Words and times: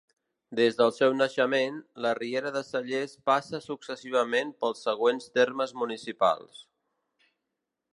Des 0.59 0.77
del 0.77 0.93
seu 0.95 1.11
naixement, 1.17 1.77
la 2.07 2.15
Riera 2.19 2.53
de 2.57 2.65
Cellers 2.71 3.15
passa 3.33 3.63
successivament 3.69 4.57
pels 4.65 4.85
següents 4.89 5.33
termes 5.41 5.79
municipals. 5.85 6.69